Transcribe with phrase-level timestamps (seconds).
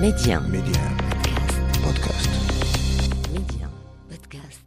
[0.00, 0.40] Média.
[0.40, 0.82] Média.
[1.82, 2.28] Podcast.
[3.32, 3.66] Média.
[4.10, 4.60] Podcast.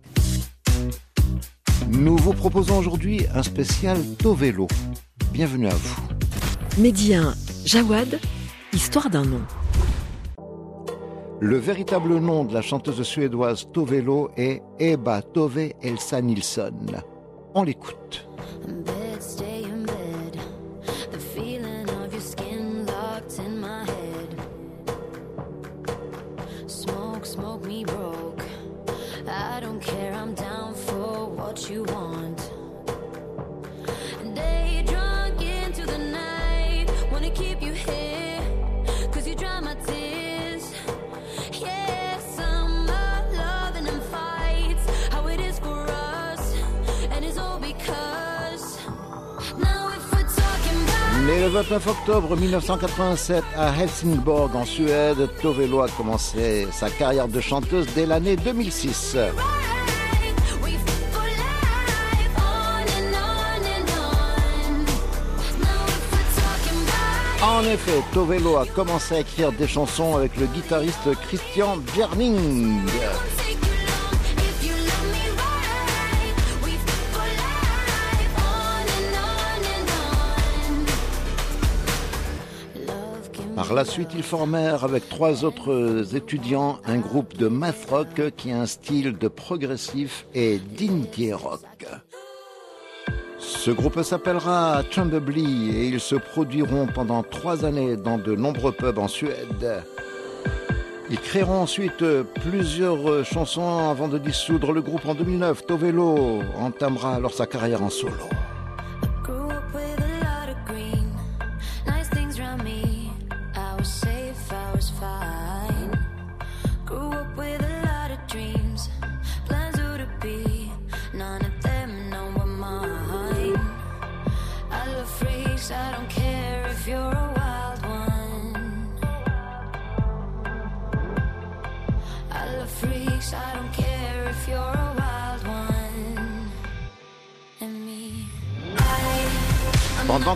[1.87, 4.67] Nous vous proposons aujourd'hui un spécial Tovelo.
[5.31, 6.81] Bienvenue à vous.
[6.81, 7.21] Média.
[7.63, 8.19] Jawad.
[8.73, 9.41] Histoire d'un nom.
[11.39, 16.73] Le véritable nom de la chanteuse suédoise Tovelo est Eba Tove Elsa Nilsson.
[17.53, 18.27] On l'écoute.
[51.29, 57.39] Né le 29 octobre 1987 à Helsingborg en Suède, Tovelo a commencé sa carrière de
[57.39, 59.15] chanteuse dès l'année 2006.
[59.15, 59.33] right,
[60.63, 60.71] we
[61.11, 64.25] for life, on and on and on.
[65.61, 70.35] Now if we're talking about En effet, Tovelo a commencé à écrire des chansons avec
[70.35, 72.81] le guitariste Christian Bjerning.
[83.69, 88.51] Par la suite, ils formèrent avec trois autres étudiants un groupe de math rock qui
[88.51, 91.85] a un style de progressif et d'indie rock.
[93.37, 98.97] Ce groupe s'appellera Chumbly et ils se produiront pendant trois années dans de nombreux pubs
[98.97, 99.83] en Suède.
[101.11, 102.03] Ils créeront ensuite
[102.41, 105.67] plusieurs chansons avant de dissoudre le groupe en 2009.
[105.67, 108.15] Tovelo entamera alors sa carrière en solo.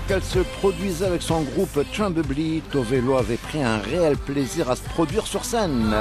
[0.08, 4.82] Qu'elle se produisait avec son groupe Chumbly, Tovelo avait pris un réel plaisir à se
[4.82, 5.96] produire sur scène.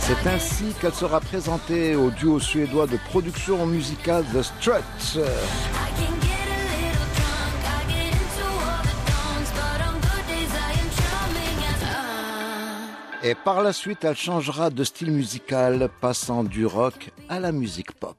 [0.00, 5.20] C'est ainsi qu'elle sera présentée au duo suédois de production musicale The Struts.
[13.28, 17.90] Et par la suite, elle changera de style musical, passant du rock à la musique
[17.90, 18.16] pop.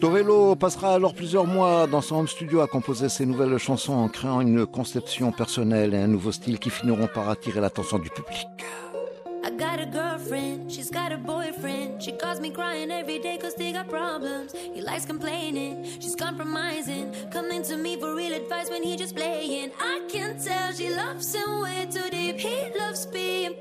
[0.00, 4.08] Tovelo passera alors plusieurs mois dans son home studio à composer ses nouvelles chansons en
[4.08, 8.48] créant une conception personnelle et un nouveau style qui finiront par attirer l'attention du public.
[9.44, 12.02] I got a girlfriend, she's got a boyfriend.
[12.02, 14.52] She calls me crying every day cause they got problems.
[14.52, 17.14] He likes complaining, she's compromising.
[17.32, 19.72] Coming to me for real advice when he just playing.
[19.80, 22.38] I can tell she loves him way too deep.
[22.38, 23.54] He loves being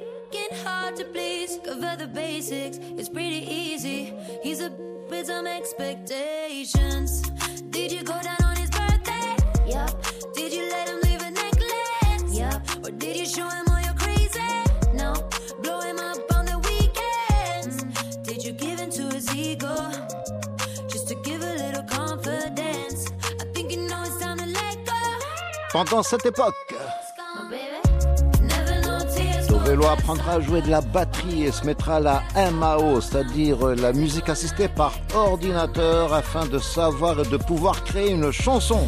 [0.64, 1.60] hard to please.
[1.64, 4.14] Cover the basics, it's pretty easy.
[4.44, 4.70] He's a
[5.10, 7.22] with some expectations.
[7.70, 9.36] Did you go down on his birthday?
[9.68, 9.92] Yup.
[10.34, 12.38] Did you let him leave a necklace?
[12.38, 12.62] Yup.
[12.86, 13.71] Or did you show him
[25.72, 26.54] Pendant cette époque.
[29.48, 33.94] Tovelo apprendra à jouer de la batterie et se mettra à la MAO, c'est-à-dire la
[33.94, 38.86] musique assistée par ordinateur, afin de savoir et de pouvoir créer une chanson.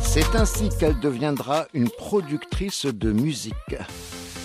[0.00, 3.54] C'est ainsi qu'elle deviendra une productrice de musique.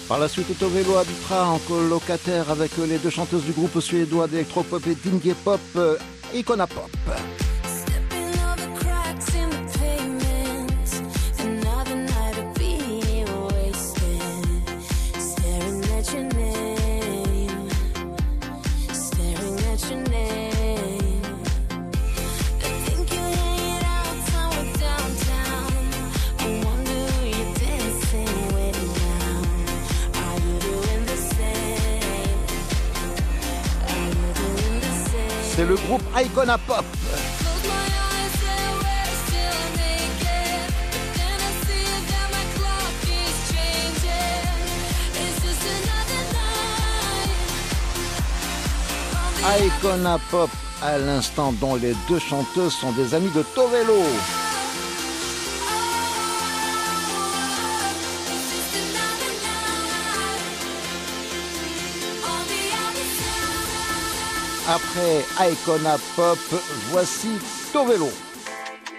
[0.10, 4.82] Par la suite, Tovelo habitera en colocataire avec les deux chanteuses du groupe suédois d'électropop
[4.88, 5.98] et d'indie pop, euh,
[6.34, 6.90] Icona Pop.
[35.60, 36.86] C'est le groupe Icona Pop.
[49.60, 50.50] Icona Pop
[50.82, 54.02] à l'instant dont les deux chanteuses sont des amies de Torello.
[64.72, 66.38] Après Icona Pop,
[66.92, 67.30] voici
[67.74, 68.10] Tovelo.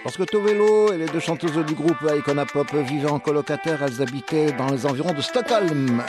[0.03, 4.51] Lorsque Tovelo et les deux chanteuses du groupe Icona Pop vivaient en colocataire, elles habitaient
[4.51, 6.03] dans les environs de Stockholm.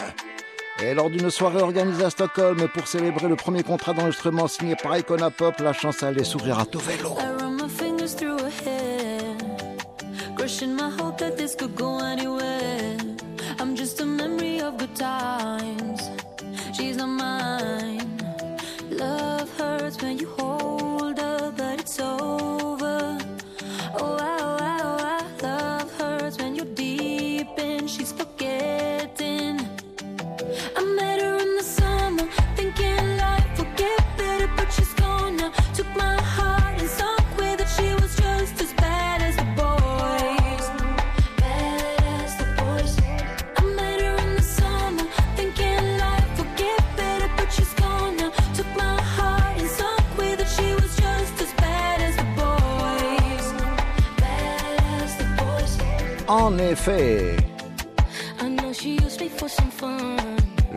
[0.82, 4.99] Et lors d'une soirée organisée à Stockholm pour célébrer le premier contrat d'enregistrement signé par
[4.99, 7.17] Icona Pop, la chance allait s'ouvrir à Tovelo.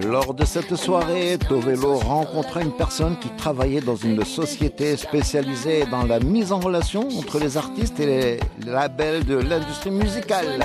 [0.04, 6.04] Lors de cette soirée, Tovelo rencontra une personne qui travaillait dans une société spécialisée dans
[6.04, 10.64] la mise en relation entre les artistes et les labels de l'industrie musicale.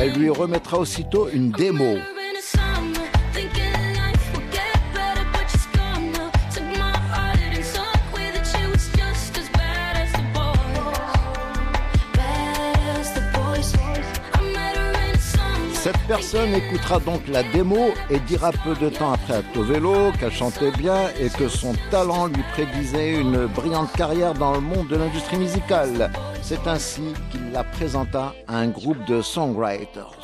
[0.00, 1.96] Elle lui remettra aussitôt une démo.
[16.08, 20.70] Personne écoutera donc la démo et dira peu de temps après à Tovelo qu'elle chantait
[20.70, 25.36] bien et que son talent lui prédisait une brillante carrière dans le monde de l'industrie
[25.36, 26.10] musicale.
[26.40, 30.18] C'est ainsi qu'il la présenta à un groupe de songwriters.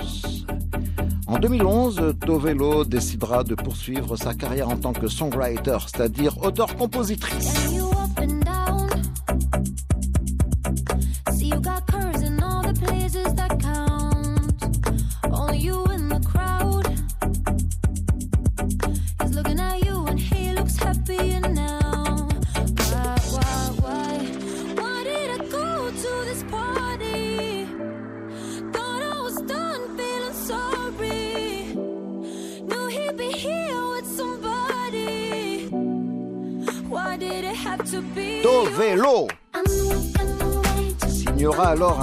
[1.27, 7.84] En 2011, Tovelo décidera de poursuivre sa carrière en tant que songwriter, c'est-à-dire auteur-compositrice.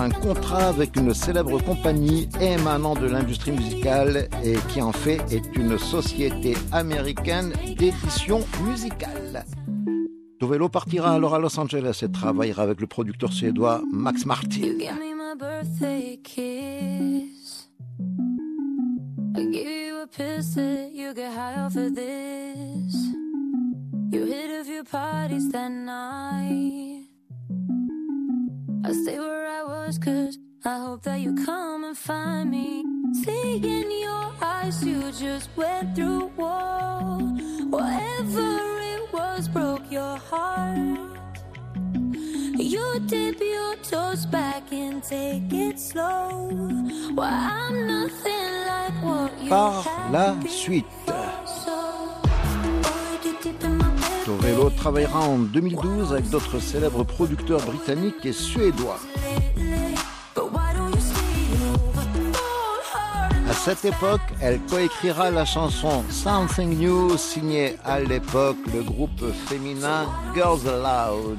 [0.01, 5.56] Un contrat avec une célèbre compagnie émanant de l'industrie musicale et qui en fait est
[5.56, 9.45] une société américaine d'édition musicale.
[10.39, 14.74] Tovelo partira alors à Los Angeles et travaillera avec le producteur suédois Max Martin.
[28.83, 32.83] I stay where I was, cause I hope that you come and find me.
[33.23, 37.19] See in your eyes, you just went through war.
[37.69, 41.00] Whatever it was broke your heart.
[42.57, 46.50] You dip your toes back and take it slow.
[47.14, 50.85] Well, I'm nothing like what you Par la suite.
[54.38, 59.00] Tovelo travaillera en 2012 avec d'autres célèbres producteurs britanniques et suédois.
[63.50, 70.06] À cette époque, elle coécrira la chanson Something New signée à l'époque le groupe féminin
[70.33, 71.38] Girls Aloud.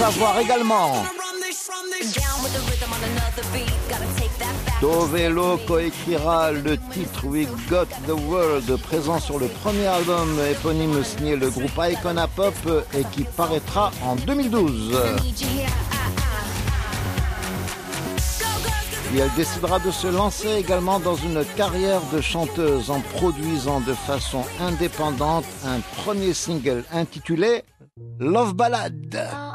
[0.00, 1.04] Savoir également.
[4.80, 11.36] Tovelo coécrira le titre We Got the World, présent sur le premier album éponyme signé
[11.36, 12.54] le groupe Icona Pop
[12.94, 14.98] et qui paraîtra en 2012.
[19.14, 23.92] Et elle décidera de se lancer également dans une carrière de chanteuse en produisant de
[23.92, 27.64] façon indépendante un premier single intitulé
[28.18, 29.49] Love Ballad.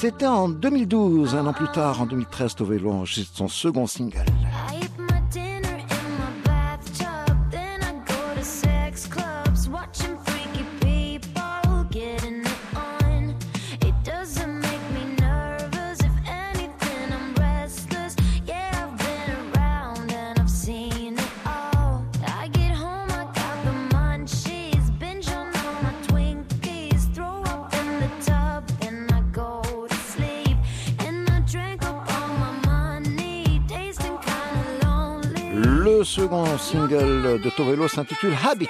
[0.00, 4.24] C'était en 2012, un an plus tard, en 2013, Tovelo enregistre son second single.
[37.50, 38.68] Tovelo s'intitule Habit.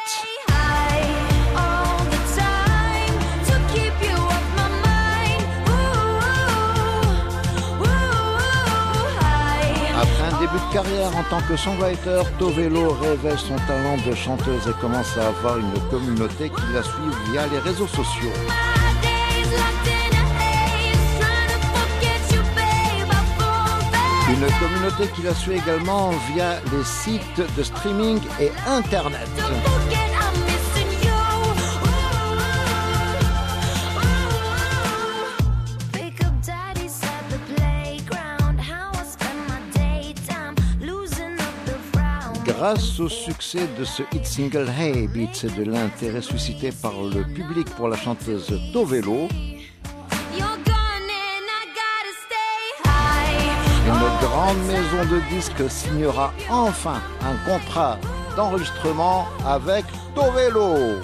[10.00, 14.68] Après un début de carrière en tant que songwriter, Tovelo révèle son talent de chanteuse
[14.68, 18.30] et commence à avoir une communauté qui la suit via les réseaux sociaux.
[24.40, 29.28] Une communauté qui la suit également via les sites de streaming et Internet.
[42.44, 47.24] Grâce au succès de ce hit single Hey Beats et de l'intérêt suscité par le
[47.24, 49.26] public pour la chanteuse Tovelo,
[54.38, 57.98] grande maison de disques signera enfin un contrat
[58.36, 61.00] d'enregistrement avec Tovelo.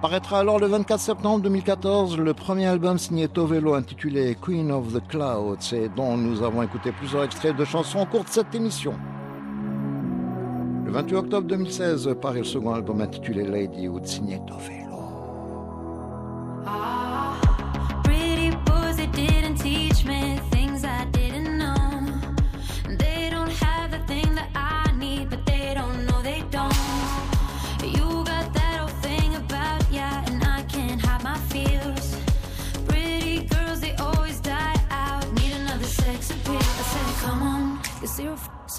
[0.00, 5.06] Paraîtra alors le 24 septembre 2014 le premier album signé Tovelo intitulé Queen of the
[5.08, 8.94] Clouds et dont nous avons écouté plusieurs extraits de chansons au cours de cette émission.
[10.86, 14.88] Le 28 octobre 2016 paraît le second album intitulé Ladyhood signé Tovelo.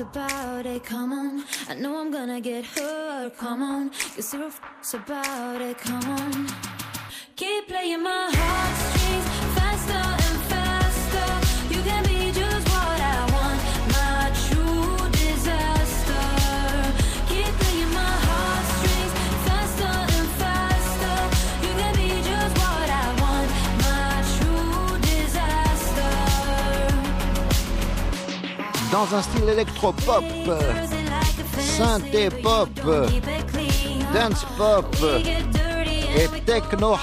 [0.01, 1.43] About it, come on.
[1.69, 3.89] I know I'm gonna get hurt, come on.
[4.15, 4.59] Get zero f
[4.93, 6.78] about it, come on.
[28.99, 30.25] Dans un style électropop,
[31.57, 32.69] synthé pop,
[34.13, 34.93] dance pop
[36.17, 36.97] et techno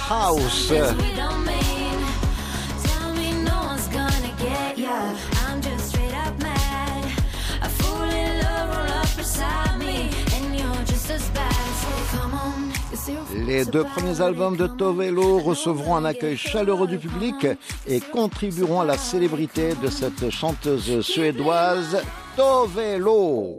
[13.46, 17.46] Les deux premiers albums de Tovelo recevront un accueil chaleureux du public
[17.86, 21.98] et contribueront à la célébrité de cette chanteuse suédoise
[22.36, 23.56] Tovelo.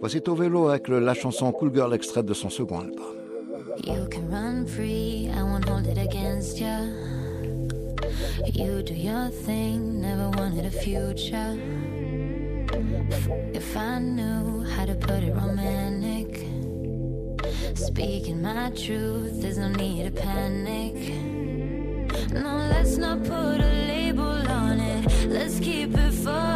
[0.00, 3.04] Voici Tovelo avec la chanson Cool Girl extraite de son second album.
[3.84, 6.80] You can run free, I won't hold it against ya.
[8.52, 11.56] You do your thing, never wanted a future.
[13.54, 16.17] If I knew how to put it romantic,
[17.78, 20.94] speaking my truth, there's no need to panic.
[22.32, 26.47] No, let's not put a label on it, let's keep it fun.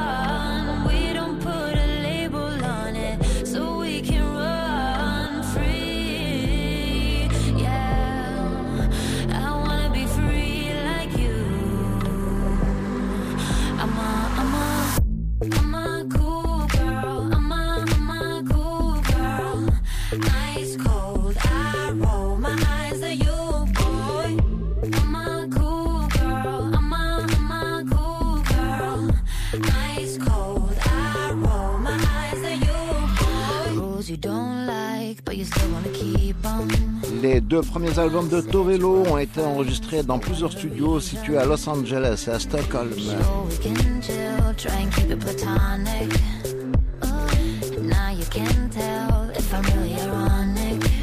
[37.62, 42.30] Premiers albums de Tovelo ont été enregistrés dans plusieurs studios situés à Los Angeles et
[42.30, 42.90] à Stockholm.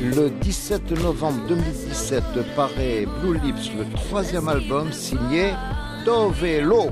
[0.02, 2.24] Le 17 novembre 2017
[2.56, 5.52] paraît Blue Lips, le troisième album signé
[6.06, 6.90] Tovelo.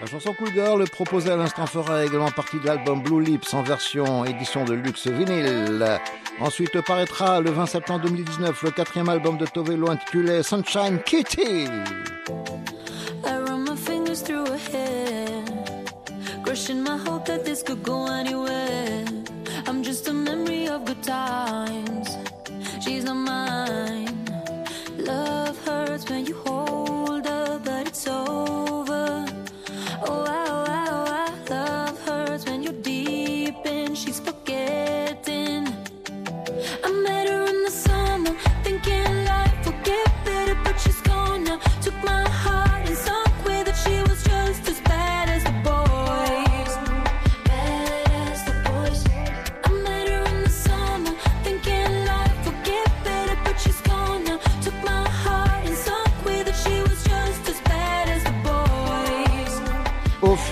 [0.00, 3.62] La chanson Cool Girl proposée à l'instant fera également partie de l'album Blue Lips en
[3.62, 6.00] version édition de luxe vinyle.
[6.40, 11.66] Ensuite paraîtra le 20 septembre 2019 le quatrième album de Tovelo intitulé Sunshine Kitty.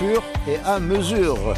[0.01, 1.53] Fur et à mesure.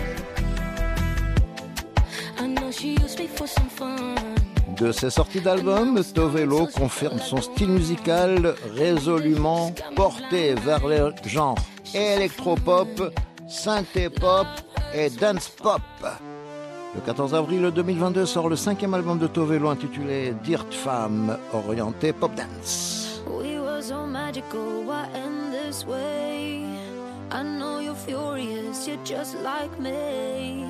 [4.78, 11.58] De ses sorties d'albums, Tovelo confirme son style musical résolument porté vers le genre
[11.96, 13.14] électropop,
[13.48, 14.48] synthé-pop
[14.94, 15.82] et dance-pop.
[16.96, 22.32] Le 14 avril 2022 sort le cinquième album de Tovelo intitulé Dirt Femme, orienté pop
[22.36, 23.22] dance.
[23.26, 26.83] We were so magical, why end this way?
[27.34, 30.68] I know you're furious, you're just like me.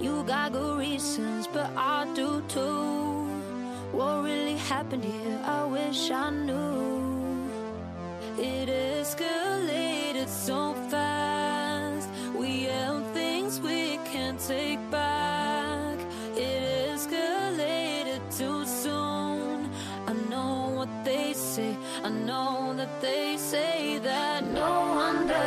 [0.00, 3.28] You got good reasons, but I do too.
[3.92, 5.38] What really happened here?
[5.44, 7.48] I wish I knew.
[8.36, 10.74] It escalated so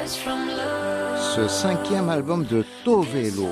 [0.07, 3.49] Ce cinquième album de Tovelo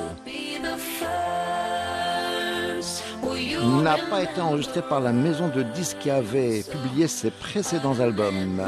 [3.81, 8.61] n'a pas été enregistré par la maison de disques qui avait publié ses précédents albums.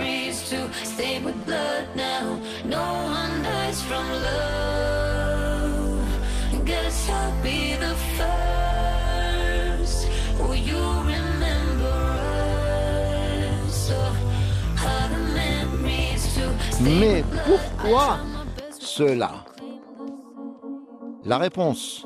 [16.81, 18.17] Mais pourquoi
[18.79, 19.31] cela?
[21.23, 22.05] La réponse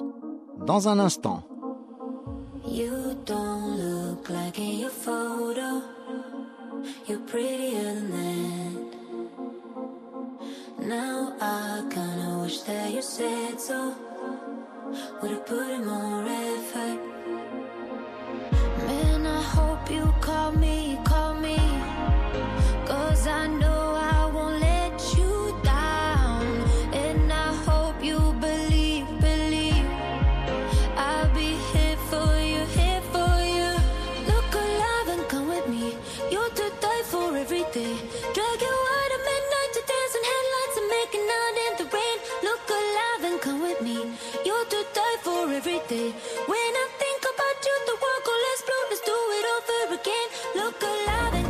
[0.65, 1.43] dans un instant.
[2.65, 5.81] You don't look like in photo.
[7.07, 8.89] You're prettier than that.
[10.87, 13.93] Now I kinda wish that you said so.
[15.21, 16.99] Would've put in more effort.
[18.87, 20.78] Man, I hope you call me,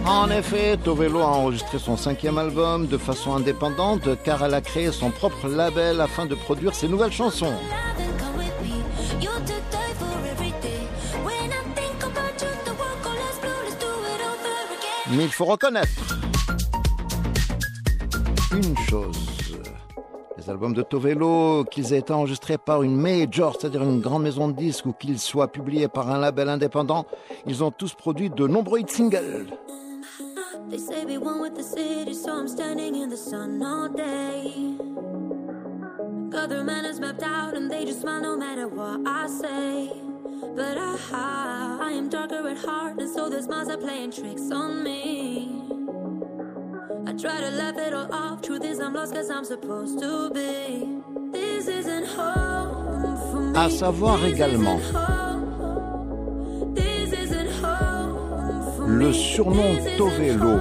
[0.05, 4.91] En effet, Tovelo a enregistré son cinquième album de façon indépendante car elle a créé
[4.91, 7.53] son propre label afin de produire ses nouvelles chansons.
[15.11, 15.89] Mais il faut reconnaître
[18.51, 19.28] une chose.
[20.59, 24.53] Albums de Tovelo, qu'ils aient été enregistrés par une major, c'est-à-dire une grande maison de
[24.57, 27.05] disques, ou qu'ils soient publiés par un label indépendant,
[27.45, 29.47] ils ont tous produit de nombreux hits singles.
[30.69, 31.15] They say I
[42.09, 43.29] darker at heart, and so
[43.77, 45.58] playing tricks on me.
[47.21, 48.41] Try to laugh it all off.
[48.41, 51.01] Truth is, I'm lost cause I'm supposed to be.
[51.33, 53.57] This isn't home for me.
[53.57, 54.79] À savoir également
[58.87, 60.59] le surnom Tovelo.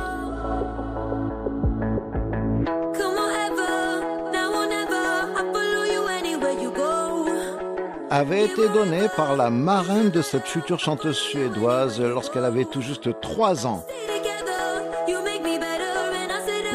[8.11, 13.21] avait été donné par la marraine de cette future chanteuse suédoise lorsqu'elle avait tout juste
[13.21, 13.85] 3 ans.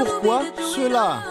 [0.06, 0.42] Pourquoi
[0.76, 1.24] cela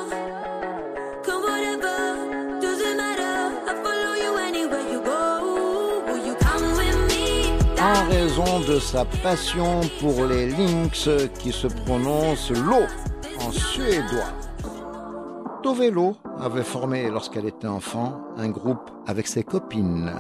[7.78, 12.86] En raison de sa passion pour les Lynx qui se prononcent l'eau
[13.40, 14.32] en suédois.
[15.62, 20.12] Tovelo avait formé, lorsqu'elle était enfant, un groupe avec ses copines.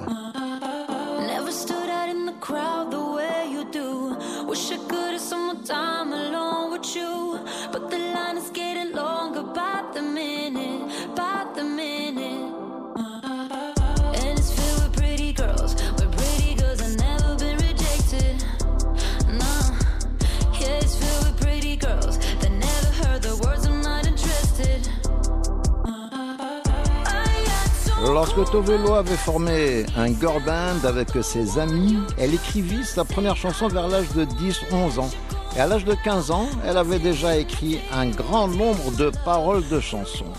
[28.22, 33.66] Lorsque Tovelo avait formé un girl band avec ses amis, elle écrivit sa première chanson
[33.66, 35.10] vers l'âge de 10-11 ans.
[35.56, 39.66] Et à l'âge de 15 ans, elle avait déjà écrit un grand nombre de paroles
[39.68, 40.32] de chansons.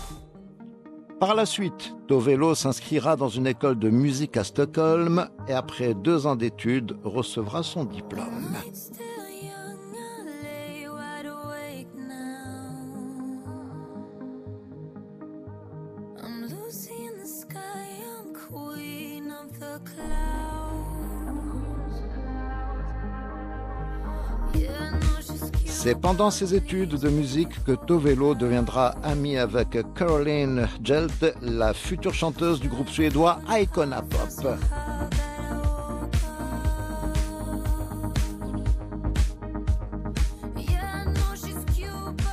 [1.20, 6.26] Par la suite, Tovelo s'inscrira dans une école de musique à Stockholm et après deux
[6.26, 8.56] ans d'études recevra son diplôme.
[25.84, 32.14] C'est pendant ses études de musique que Tovelo deviendra ami avec Caroline Jelt, la future
[32.14, 34.56] chanteuse du groupe suédois Icona Pop.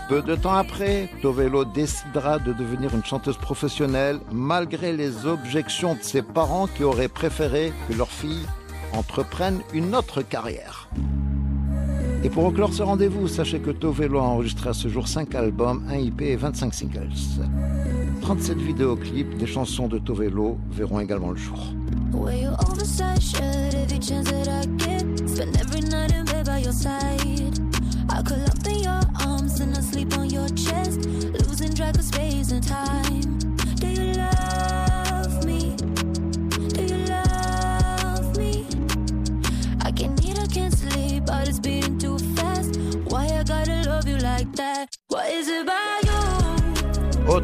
[0.07, 6.03] Peu de temps après, Tovelo décidera de devenir une chanteuse professionnelle malgré les objections de
[6.03, 8.47] ses parents qui auraient préféré que leur fille
[8.93, 10.87] entreprenne une autre carrière.
[12.23, 15.84] Et pour reclore ce rendez-vous, sachez que Tovelo a enregistré à ce jour 5 albums,
[15.89, 17.10] 1 IP et 25 singles.
[18.21, 21.60] 37 vidéoclips des chansons de Tovelo verront également le jour.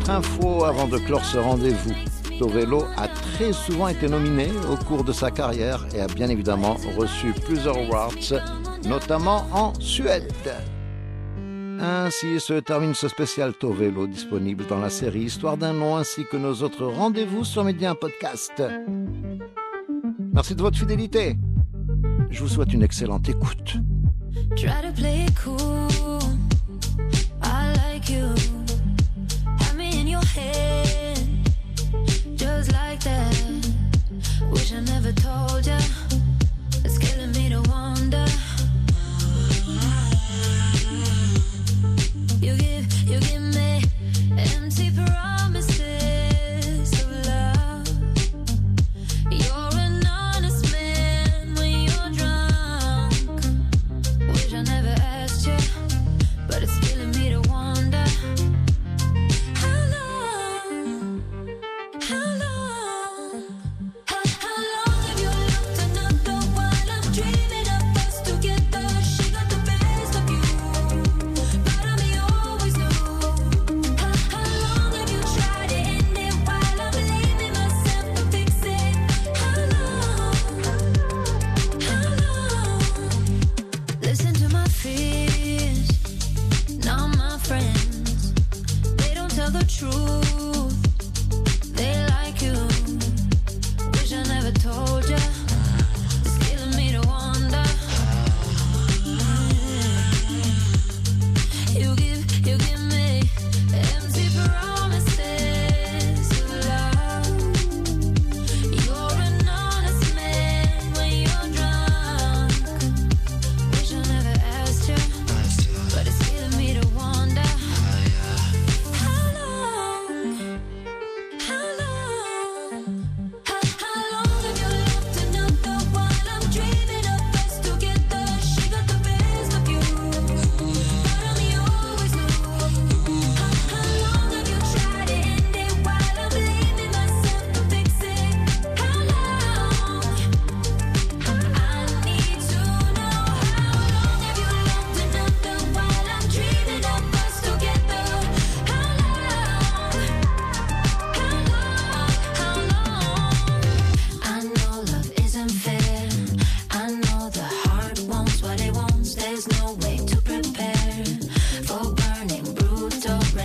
[0.10, 1.94] Info avant de clore ce rendez-vous.
[2.40, 6.78] Tovelo a très souvent été nominé au cours de sa carrière et a bien évidemment
[6.98, 8.34] reçu plusieurs awards,
[8.86, 10.32] notamment en Suède.
[11.80, 16.38] Ainsi se termine ce spécial Tovelo disponible dans la série Histoire d'un nom ainsi que
[16.38, 18.64] nos autres rendez-vous sur Média Podcast.
[20.34, 21.36] Merci de votre fidélité.
[22.30, 23.78] Je vous souhaite une excellente écoute.
[24.56, 25.77] just
[35.18, 35.97] told ya.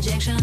[0.03, 0.37] 街上。